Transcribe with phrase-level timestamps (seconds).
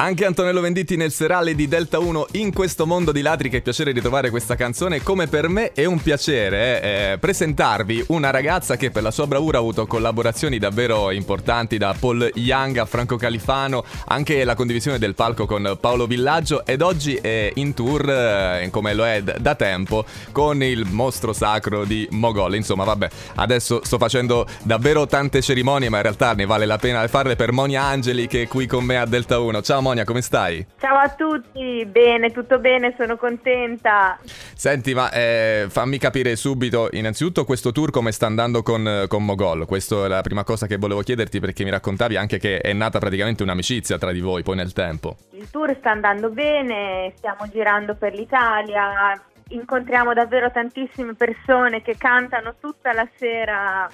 [0.00, 3.48] Anche Antonello Venditti nel serale di Delta 1 in questo mondo di ladri.
[3.48, 5.02] Che piacere ritrovare questa canzone.
[5.02, 9.26] Come per me è un piacere eh, eh, presentarvi una ragazza che per la sua
[9.26, 15.00] bravura ha avuto collaborazioni davvero importanti da Paul Young a Franco Califano, anche la condivisione
[15.00, 19.56] del palco con Paolo Villaggio ed oggi è in tour, eh, come lo è da
[19.56, 22.54] tempo, con il mostro sacro di Mogol.
[22.54, 27.04] Insomma, vabbè, adesso sto facendo davvero tante cerimonie, ma in realtà ne vale la pena
[27.08, 29.60] farle per Monia Angeli che è qui con me a Delta 1.
[29.60, 30.66] Ciao Monia, come stai?
[30.78, 34.18] Ciao a tutti, bene, tutto bene, sono contenta.
[34.22, 39.64] Senti, ma eh, fammi capire subito, innanzitutto questo tour come sta andando con, con Mogol?
[39.64, 42.98] Questa è la prima cosa che volevo chiederti perché mi raccontavi anche che è nata
[42.98, 45.16] praticamente un'amicizia tra di voi poi nel tempo.
[45.30, 52.56] Il tour sta andando bene, stiamo girando per l'Italia, incontriamo davvero tantissime persone che cantano
[52.60, 53.88] tutta la sera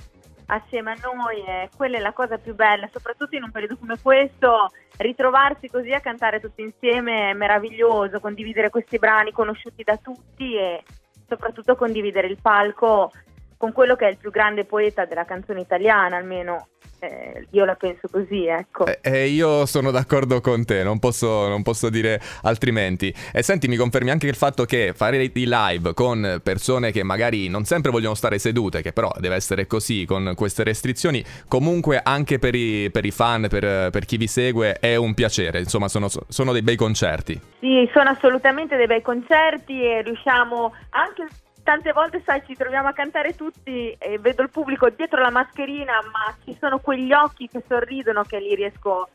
[0.47, 4.01] assieme a noi e quella è la cosa più bella, soprattutto in un periodo come
[4.01, 10.57] questo, ritrovarsi così a cantare tutti insieme è meraviglioso, condividere questi brani conosciuti da tutti
[10.57, 10.83] e
[11.27, 13.11] soprattutto condividere il palco
[13.57, 16.69] con quello che è il più grande poeta della canzone italiana, almeno
[17.05, 18.87] eh, io la penso così, ecco.
[18.87, 23.15] Eh, eh, io sono d'accordo con te, non posso, non posso dire altrimenti.
[23.33, 27.49] E senti, mi confermi anche il fatto che fare i live con persone che magari
[27.49, 32.39] non sempre vogliono stare sedute, che però deve essere così con queste restrizioni, comunque anche
[32.39, 35.59] per i, per i fan, per, per, chi vi segue, è un piacere.
[35.59, 37.41] Insomma, sono, sono dei bei concerti.
[37.61, 41.27] Sì, sono assolutamente dei bei concerti e riusciamo anche
[41.65, 45.95] tante volte, sai, ci troviamo a cantare tutti e vedo il pubblico dietro la mascherina,
[46.13, 49.09] ma ci sono quegli occhi che sorridono che li riesco,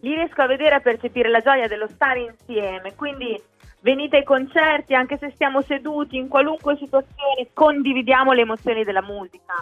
[0.00, 2.94] li riesco a vedere a percepire la gioia dello stare insieme.
[2.94, 3.38] Quindi
[3.80, 9.54] venite ai concerti, anche se stiamo seduti in qualunque situazione, condividiamo le emozioni della musica.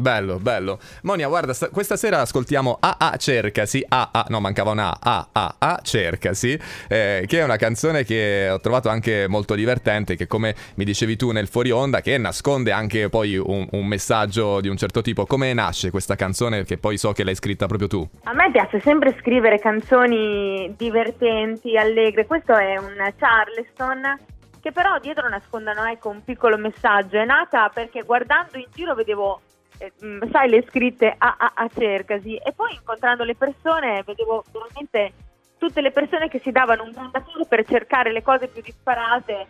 [0.00, 0.78] Bello, bello.
[1.02, 6.58] Monia, guarda, sta- questa sera ascoltiamo AA Cercasi, AA, no mancava una A, AA Cercasi,
[6.88, 11.16] eh, che è una canzone che ho trovato anche molto divertente, che come mi dicevi
[11.16, 15.26] tu nel fuori onda, che nasconde anche poi un, un messaggio di un certo tipo.
[15.26, 18.08] Come nasce questa canzone che poi so che l'hai scritta proprio tu?
[18.24, 22.24] A me piace sempre scrivere canzoni divertenti, allegre.
[22.24, 24.18] Questo è un Charleston
[24.60, 27.18] che però dietro nascondono ecco, un piccolo messaggio.
[27.18, 29.40] È nata perché guardando in giro vedevo
[29.80, 32.36] eh, mm, sai le scritte a, a, a cercasi.
[32.36, 35.12] E poi incontrando le persone vedevo veramente
[35.56, 39.46] tutte le persone che si davano un tentativo per cercare le cose più disparate.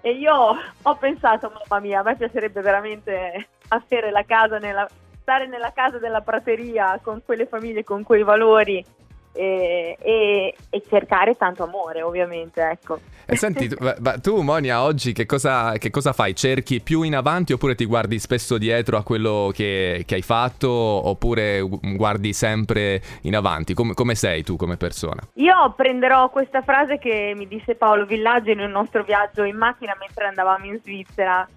[0.00, 0.34] E io
[0.82, 4.88] ho pensato mamma mia a me piacerebbe veramente avere la casa nella,
[5.20, 8.84] stare nella casa della prateria con quelle famiglie con quei valori
[9.32, 13.76] e, e, e, cercare tanto amore ovviamente ecco e senti tu,
[14.20, 16.34] tu Monia oggi che cosa, che cosa, fai?
[16.34, 20.68] cerchi più in avanti oppure ti guardi spesso dietro a quello che, che hai fatto
[20.70, 25.22] oppure guardi sempre in avanti come, come, sei tu come persona?
[25.34, 29.96] io prenderò questa frase che mi disse Paolo Villaggio in un nostro viaggio in macchina
[29.98, 31.48] mentre andavamo in Svizzera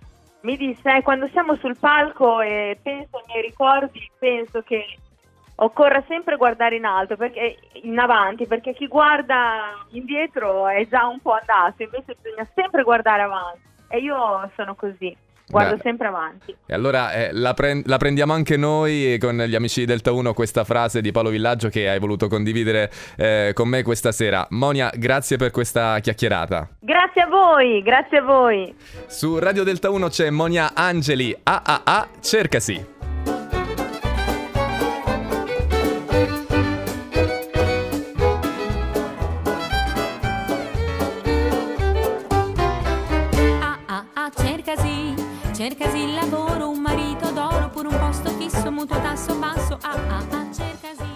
[0.41, 4.85] mi disse eh, quando siamo sul palco e penso ai miei ricordi penso che
[5.55, 11.19] occorre sempre guardare in alto, perché, in avanti, perché chi guarda indietro è già un
[11.21, 13.61] po' andato, invece bisogna sempre guardare avanti.
[13.89, 15.15] E io sono così.
[15.47, 15.81] Guardo Beh.
[15.83, 16.55] sempre avanti.
[16.65, 20.33] E allora eh, la, pre- la, prendiamo anche noi con gli amici di Delta 1
[20.33, 24.47] questa frase di Paolo Villaggio che hai voluto condividere eh, con me questa sera.
[24.49, 26.67] Monia, grazie per questa chiacchierata.
[26.79, 28.75] Grazie a voi, grazie a voi.
[29.05, 32.94] Su Radio Delta 1 c'è Monia Angeli, AAA, cercasi.
[45.53, 49.77] Cercasi il lavoro, un marito d'oro, pure un posto fisso, mutuo tasso basso.
[49.81, 51.14] Ah ah ah, cercasi.